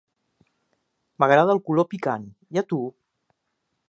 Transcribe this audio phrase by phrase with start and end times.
[1.23, 2.25] M'agrada el color picant,
[2.57, 2.81] i a tu?